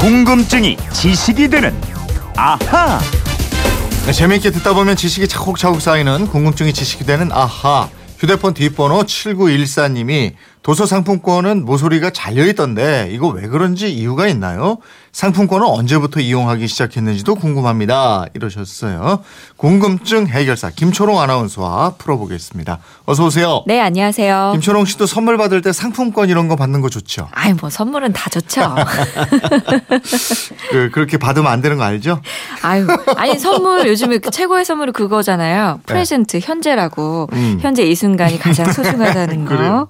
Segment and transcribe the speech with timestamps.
[0.00, 1.78] 궁금증이 지식이 되는
[2.34, 2.98] 아하.
[4.06, 7.86] 네, 재미있게 듣다 보면 지식이 차곡차곡 쌓이는 궁금증이 지식이 되는 아하.
[8.18, 14.76] 휴대폰 뒷번호 7914님이 도서 상품권은 모서리가 잘려 있던데 이거 왜 그런지 이유가 있나요?
[15.12, 18.26] 상품권은 언제부터 이용하기 시작했는지도 궁금합니다.
[18.34, 19.24] 이러셨어요.
[19.56, 22.78] 궁금증 해결사 김초롱 아나운서와 풀어보겠습니다.
[23.06, 23.64] 어서 오세요.
[23.66, 24.50] 네, 안녕하세요.
[24.52, 27.28] 김초롱 씨도 선물 받을 때 상품권 이런 거 받는 거 좋죠?
[27.32, 28.60] 아이, 뭐, 선물은 다 좋죠.
[30.70, 32.20] 그, 그렇게 받으면 안 되는 거 알죠?
[32.62, 32.86] 아유,
[33.16, 35.80] 아니, 선물, 요즘에 그 최고의 선물이 그거잖아요.
[35.86, 37.28] 프레젠트, 현재라고.
[37.32, 37.38] 네.
[37.40, 37.58] 음.
[37.60, 39.44] 현재 이 순간이 가장 소중하다는.
[39.46, 39.88] 거.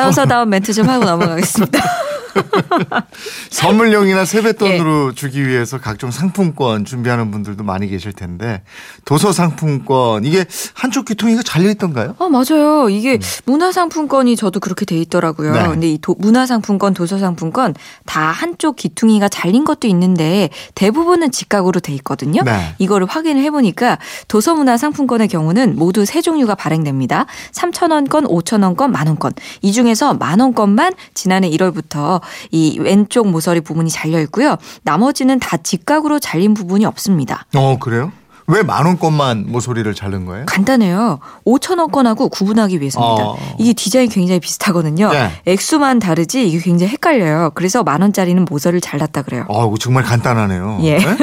[0.00, 1.78] 아나운서다운 멘트 좀 하고 넘어가겠습니다.
[3.50, 5.14] 선물용이나 세뱃돈으로 예.
[5.14, 8.62] 주기 위해서 각종 상품권 준비하는 분들도 많이 계실 텐데
[9.04, 10.44] 도서 상품권 이게
[10.74, 12.14] 한쪽 귀퉁이가 잘려 있던가요?
[12.18, 12.88] 어, 맞아요.
[12.88, 15.50] 이게 문화 상품권이 저도 그렇게 돼 있더라고요.
[15.50, 15.54] 음.
[15.54, 15.68] 네.
[15.68, 17.74] 근데 이 도- 문화 상품권, 도서 상품권
[18.06, 22.42] 다 한쪽 귀퉁이가 잘린 것도 있는데 대부분은 직각으로 돼 있거든요.
[22.42, 22.74] 네.
[22.78, 27.26] 이거를 확인을 해 보니까 도서 문화 상품권의 경우는 모두 세 종류가 발행됩니다.
[27.52, 29.32] 3,000원권, 5,000원권, 만 원권.
[29.62, 32.19] 이 중에서 만 원권만 지난해 1월부터
[32.50, 34.56] 이 왼쪽 모서리 부분이 잘려 있고요.
[34.82, 37.46] 나머지는 다 직각으로 잘린 부분이 없습니다.
[37.54, 38.12] 어 그래요?
[38.50, 40.46] 왜 만 원권만 모서리를 자른 거예요?
[40.46, 41.18] 간단해요.
[41.46, 43.24] 5,000원권하고 구분하기 위해서입니다.
[43.24, 43.36] 어.
[43.58, 45.10] 이게 디자인이 굉장히 비슷하거든요.
[45.12, 45.30] 네.
[45.46, 47.50] 액수만 다르지 이게 굉장히 헷갈려요.
[47.54, 49.44] 그래서 만 원짜리는 모서리를 잘랐다 그래요.
[49.48, 50.78] 어 정말 간단하네요.
[50.82, 50.98] 예.
[50.98, 51.16] 네?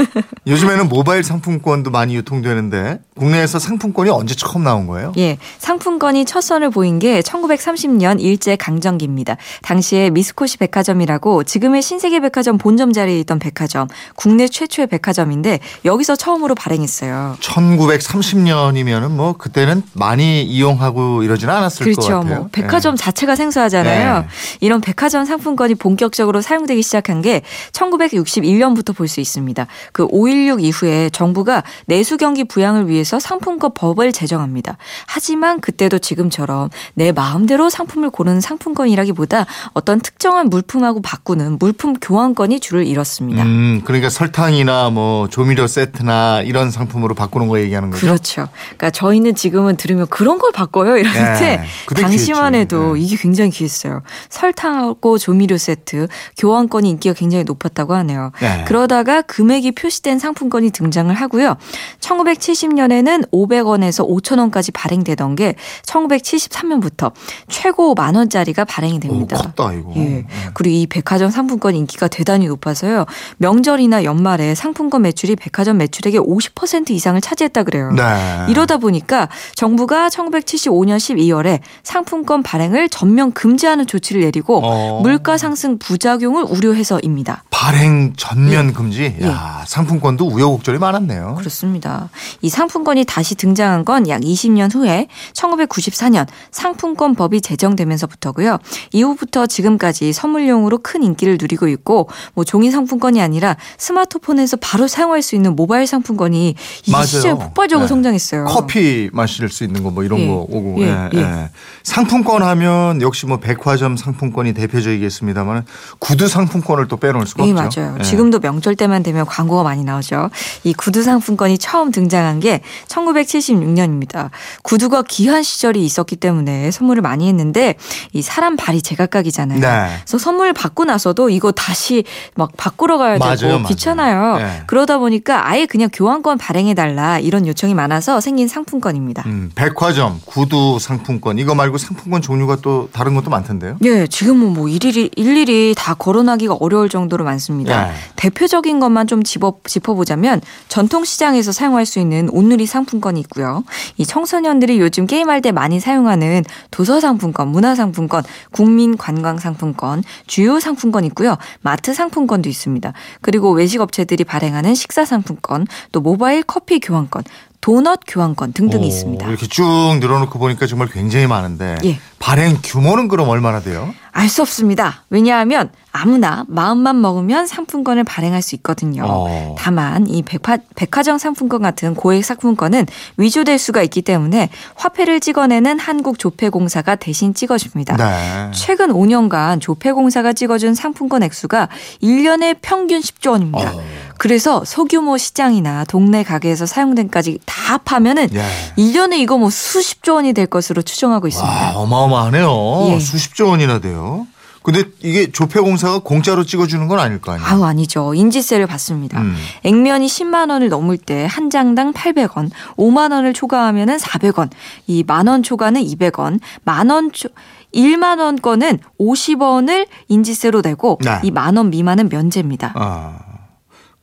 [0.48, 5.12] 요즘에는 모바일 상품권도 많이 유통되는데 국내에서 상품권이 언제 처음 나온 거예요?
[5.18, 9.38] 예, 상품권이 첫 선을 보인 게 1930년 일제 강점기입니다.
[9.64, 16.56] 당시에 미스코시 백화점이라고 지금의 신세계 백화점 본점 자리에 있던 백화점, 국내 최초의 백화점인데 여기서 처음으로
[16.56, 17.17] 발행했어요.
[17.42, 22.20] 1930년이면은 뭐 그때는 많이 이용하고 이러지는 않았을 것 그렇죠.
[22.20, 22.40] 같아요.
[22.40, 24.22] 뭐 백화점 자체가 생소하잖아요.
[24.22, 24.28] 네.
[24.60, 29.66] 이런 백화점 상품권이 본격적으로 사용되기 시작한 게 1961년부터 볼 수 있습니다.
[29.94, 34.78] 그 5.16 이후에 정부가 내수 경기 부양을 위해서 상품권 법을 제정합니다.
[35.06, 42.86] 하지만 그때도 지금처럼 내 마음대로 상품을 고르는 상품권이라기보다 어떤 특정한 물품하고 바꾸는 물품 교환권이 줄을
[42.86, 43.44] 이뤘습니다.
[43.44, 48.06] 음, 그러니까 설탕이나 뭐 조미료 세트나 이런 상품 으로 바꾸는 거 얘기하는 거죠.
[48.06, 48.48] 그렇죠.
[48.78, 51.62] 그러니까 저희는 지금은 들으면 그런 걸 바꿔요 이러는데
[51.94, 52.56] 네, 당시만.
[52.56, 53.02] 해도 네.
[53.02, 54.02] 이게 굉장히 귀했어요.
[54.30, 58.32] 설탕하고 조미료 세트 교환권이 인기가 굉장히 높았다고 하네요.
[58.40, 58.64] 네.
[58.68, 61.58] 그러다가 금액이 표시된 상품권이 등장을 하고요.
[62.00, 67.12] 1970년에는 500원에서 5,000원까지 발행되던 게 1973년부터
[67.50, 69.38] 최고 만 원짜리가 발행이 오, 됩니다.
[69.38, 69.94] 컸다 이거.
[69.98, 70.26] 예.
[70.54, 73.06] 그리고 이 백화점 상품권 인기가 대단히 높아서요.
[73.38, 77.92] 명절이나 연말에 상품권 매출이 백화점 매출액의 50% 이상을 차지했다 그래요.
[77.92, 78.04] 네.
[78.50, 85.02] 이러다 보니까 정부가 1975년 12월에 상품권 발행을 전면 금지하는 조치를 내리고 어.
[85.02, 87.44] 물가 상승 부작용을 우려해서입니다.
[87.68, 89.16] 발행 전면 금지.
[89.20, 89.26] 예.
[89.26, 91.34] 야, 상품권도 우여곡절이 많았네요.
[91.40, 92.08] 그렇습니다.
[92.44, 98.60] 이 상품권이 다시 등장한 건 약 20년 후에 1994년 상품권 법이 제정되면서부터고요.
[98.94, 105.34] 이후부터 지금까지 선물용으로 큰 인기를 누리고 있고 뭐 종이 상품권이 아니라 스마트폰에서 바로 사용할 수
[105.36, 106.50] 있는 모바일 상품권이
[106.86, 107.06] 이 맞아요.
[107.08, 107.88] 시절에 폭발적으로 네.
[107.90, 108.46] 성장했어요.
[108.46, 110.28] 커피 마실 수 있는 거 뭐 이런 예.
[110.28, 110.76] 거 오고.
[110.82, 111.20] 예, 예, 예.
[111.22, 111.50] 예.
[111.82, 115.66] 상품권 하면 역시 뭐 백화점 상품권이 대표적이겠습니다만
[115.98, 117.82] 구두 상품권을 또 빼놓을 수가 예, 없죠.
[117.82, 117.96] 맞아요.
[118.00, 118.04] 예.
[118.04, 120.30] 지금도 명절 때만 되면 광고가 많이 나오죠.
[120.64, 124.30] 이 구두 상품권이 처음 등장한 게 1976년입니다.
[124.64, 127.76] 구두가 귀한 시절이 있었기 때문에 선물을 많이 했는데
[128.14, 129.60] 이 사람 발이 제각각이잖아요.
[129.60, 129.88] 네.
[130.02, 132.04] 그래서 선물 받고 나서도 이거 다시
[132.36, 133.68] 막 바꾸러 가야 되고 맞아요, 맞아요.
[133.68, 134.38] 귀찮아요.
[134.38, 134.64] 네.
[134.68, 139.24] 그러다 보니까 아예 그냥 교환권 발행해 달라 이런 요청이 많아서 생긴 상품권입니다.
[139.26, 143.78] 음, 백화점, 구두 상품권 이거 말고 상품권 종류가 또 다른 것도 많던데요.
[143.84, 147.90] 예, 지금은 뭐 일일이 일일이 다 거론하기가 어려울 정도로 많 습니다.
[147.90, 147.94] 예.
[148.16, 153.64] 대표적인 것만 좀 짚어, 짚어보자면 전통 시장에서 사용할 수 있는 온누리 상품권이 있고요.
[153.98, 160.60] 이 청소년들이 요즘 게임할 때 많이 사용하는 도서 상품권, 문화 상품권, 국민 관광 상품권, 주요
[160.60, 161.38] 상품권 있고요.
[161.62, 162.94] 마트 상품권도 있습니다.
[163.22, 167.24] 그리고 외식 업체들이 발행하는 식사 상품권, 또 모바일 커피 교환권,
[167.62, 169.28] 도넛 교환권 등등이 오, 있습니다.
[169.28, 172.00] 이렇게 쭉 늘어놓고 보니까 정말 굉장히 많은데 예.
[172.20, 173.94] 발행 규모는 그럼 얼마나 돼요?
[174.12, 175.04] 알 수 없습니다.
[175.10, 179.04] 왜냐하면 아무나 마음만 먹으면 상품권을 발행할 수 있거든요.
[179.06, 179.56] 어.
[179.58, 182.86] 다만 이 백화, 백화점 상품권 같은 고액 상품권은
[183.18, 187.96] 위조될 수가 있기 때문에 화폐를 찍어내는 한국조폐공사가 대신 찍어줍니다.
[187.98, 188.52] 네.
[188.54, 191.70] 최근 5년간 조폐공사가 찍어준 상품권 액수가
[192.02, 193.72] 1년에 평균 10조 원입니다.
[193.76, 193.82] 어.
[194.18, 198.44] 그래서 소규모 시장이나 동네 가게에서 사용된까지 다 합하면은 예.
[198.78, 201.54] 1년에 이거 뭐 수십조 원이 될 것으로 추정하고 있습니다.
[201.54, 202.88] 와, 어마어마하네요.
[202.92, 203.00] 예.
[203.00, 204.26] 수십조 원이나 돼요.
[204.64, 207.48] 근데 이게 조폐공사가 공짜로 찍어주는 건 아닐 거 아니에요?
[207.50, 208.14] 아우 아니죠.
[208.14, 209.22] 인지세를 받습니다.
[209.22, 209.38] 음.
[209.64, 214.50] 액면이 10만 원을 넘을 때 한 장당 800원, 5만 원을 초과하면은 400원,
[214.88, 217.30] 이 만 원 초과는 200원, 만원 초
[217.74, 221.20] 1만 원 거는 50원을 인지세로 내고 네.
[221.24, 222.74] 이만 원 미만은 면제입니다.
[222.76, 223.20] 아.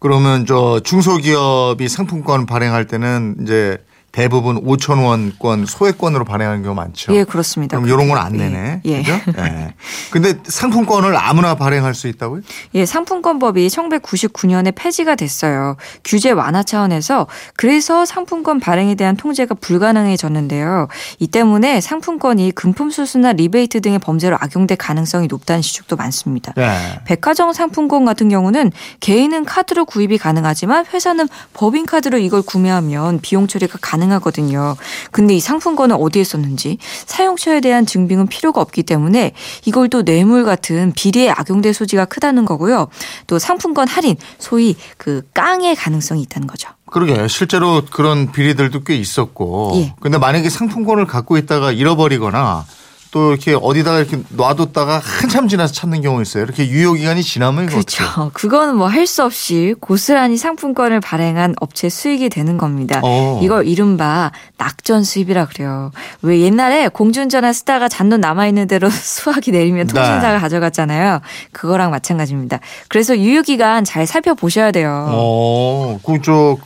[0.05, 3.79] 그러면 저 중소기업이 상품권 발행할 때는 이제
[4.14, 7.12] 대부분 5천 원권 소액권으로 발행하는 경우 많죠.
[7.16, 7.76] 예, 그렇습니다.
[7.76, 8.82] 그럼 이런 건 안 내네.
[8.87, 8.90] 예.
[8.90, 9.02] 예.
[9.02, 9.20] 그죠?
[9.43, 9.75] 예.
[10.12, 12.43] 근데 상품권을 아무나 발행할 수 있다고요?
[12.75, 15.76] 예, 상품권법이 1999년에 폐지가 됐어요.
[16.05, 17.26] 규제 완화 차원에서
[17.56, 20.87] 그래서 상품권 발행에 대한 통제가 불가능해졌는데요.
[21.19, 26.52] 이 때문에 상품권이 금품 수수나 리베이트 등의 범죄로 악용될 가능성이 높다는 지적도 많습니다.
[26.58, 27.00] 예.
[27.05, 28.70] 백화점 상품권 같은 경우는
[29.00, 34.77] 개인은 카드로 구입이 가능하지만 회사는 법인 카드로 이걸 구매하면 비용 처리가 가능 하거든요.
[35.11, 39.33] 근데 이 상품권은 어디에 썼는지 사용처에 대한 증빙은 필요가 없기 때문에
[39.65, 42.89] 이걸 또 뇌물 같은 비리에 악용될 소지가 크다는 거고요.
[43.27, 46.71] 또 상품권 할인, 소위 그 깡의 가능성이 있다는 거죠.
[46.91, 49.73] 그러게 실제로 그런 비리들도 꽤 있었고.
[49.77, 49.95] 예.
[50.01, 52.65] 근데 만약에 상품권을 갖고 있다가 잃어버리거나
[53.14, 56.43] 또 이렇게 어디다가 이렇게 놔뒀다가 한참 지나서 찾는 경우 있어요.
[56.43, 57.81] 이렇게 유효 기간이 지나면 어떡해요?
[57.84, 58.31] 그렇죠.
[58.34, 63.00] 그거는 뭐 할 수 없이 고스란히 상품권을 발행한 업체 수익이 되는 겁니다.
[63.05, 63.38] 어.
[63.40, 65.93] 이걸 이른바 낙전 수입이라 그래요.
[66.22, 69.94] 왜 옛날에 공중전화 쓰다가 잔돈 남아 있는 대로 수학이 내리면 네.
[69.94, 71.20] 통신사가 가져갔잖아요.
[71.52, 72.58] 그거랑 마찬가지입니다.
[72.88, 75.06] 그래서 유효 기간 잘 살펴보셔야 돼요.
[75.11, 76.56] 어, 그저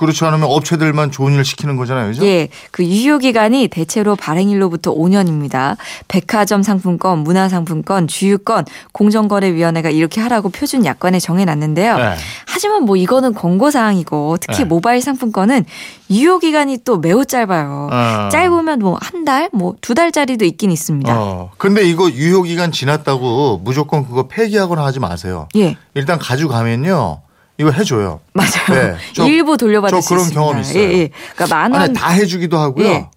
[0.00, 2.08] 그렇지 않으면 업체들만 좋은 일 시키는 거잖아요.
[2.08, 2.24] 그죠?
[2.24, 5.76] 예, 그 유효 기간이 대체로 발행일로부터 5년입니다.
[6.08, 11.96] 백화점 상품권, 문화 상품권, 주유권, 공정거래위원회가 이렇게 하라고 표준 약관에 정해 놨는데요.
[11.98, 12.14] 네.
[12.46, 14.64] 하지만 뭐 이거는 권고 사항이고 특히 네.
[14.64, 15.64] 모바일 상품권은
[16.10, 17.88] 유효 기간이 또 매우 짧아요.
[17.92, 18.28] 어.
[18.32, 21.14] 짧으면 뭐 한 달, 뭐 두 달짜리도 있긴 있습니다.
[21.14, 21.50] 어.
[21.58, 25.46] 근데 이거 유효 기간 지났다고 무조건 그거 폐기하거나 하지 마세요.
[25.56, 27.20] 예, 일단 가져가면요.
[27.60, 28.20] 이거 해줘요.
[28.32, 28.50] 맞아요.
[28.70, 30.40] 네, 저- 일부 돌려받을 저수 그런 있습니다.
[30.40, 30.82] 경험이 있어요.
[30.82, 31.10] 예, 예.
[31.34, 31.82] 그러니까 만 원.
[31.82, 32.86] 아니 다 해주기도 하고요.
[32.86, 33.08] 예.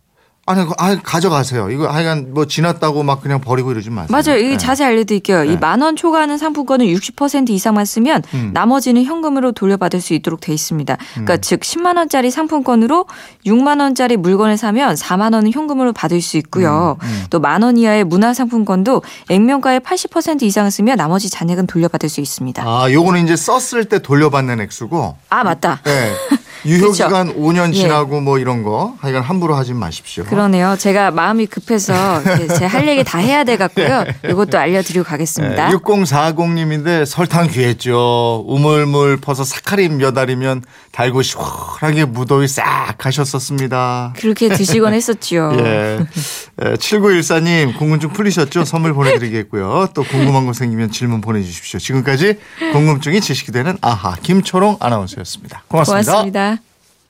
[0.45, 1.69] 아니, 그거 아 가져가세요.
[1.69, 4.07] 이거 하여간 뭐 지났다고 막 그냥 버리고 이러지 마세요.
[4.11, 4.37] 맞아요.
[4.37, 4.57] 이게 네.
[4.57, 5.45] 자세히 알려드릴게요.
[5.45, 5.53] 네.
[5.53, 8.51] 이만 원 초과하는 상품권은 60% 이상만 쓰면 음.
[8.53, 10.97] 나머지는 현금으로 돌려받을 수 있도록 돼 있습니다.
[11.13, 11.41] 그러니까 음.
[11.41, 13.05] 즉 10만 원짜리 상품권으로
[13.45, 16.97] 6만 원짜리 물건을 사면 4만 원은 현금으로 받을 수 있고요.
[17.01, 17.23] 음.
[17.29, 22.63] 또만 원 이하의 문화 상품권도 액면가의 80% 이상 쓰면 나머지 잔액은 돌려받을 수 있습니다.
[22.65, 25.15] 아, 요거는 이제 썼을 때 돌려받는 액수고.
[25.29, 25.79] 아 맞다.
[25.85, 26.11] 네.
[26.65, 26.91] 유효.
[26.91, 27.73] 기간 5년 예.
[27.73, 30.23] 지나고 뭐 이런 거 하여간 함부로 하지 마십시오.
[30.23, 30.75] 그러네요.
[30.77, 32.21] 제가 마음이 급해서
[32.57, 34.05] 제 할 얘기 다 해야 돼 갖고요.
[34.29, 35.69] 이것도 알려드리고 가겠습니다.
[35.69, 38.43] 6040님인데 설탕 귀했죠.
[38.47, 40.63] 우물물 퍼서 사카린 몇 알이면
[40.93, 44.13] 달고 시원하게 무더위 싹 하셨었습니다.
[44.15, 45.51] 그렇게 드시곤 했었지요.
[45.57, 45.99] 예.
[46.57, 48.63] 7914님 궁금증 풀리셨죠?
[48.63, 49.89] 선물 보내드리겠고요.
[49.95, 51.79] 또 궁금한 거 생기면 질문 보내주십시오.
[51.79, 52.37] 지금까지
[52.71, 55.63] 궁금증이 지식이 되는 아하 김초롱 아나운서였습니다.
[55.67, 56.11] 고맙습니다.
[56.11, 56.72] 고맙습니다.